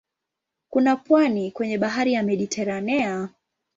Kuna 0.69 0.95
pwani 0.95 1.51
kwenye 1.51 1.77
bahari 1.77 2.13
ya 2.13 2.23
Mediteranea. 2.23 3.29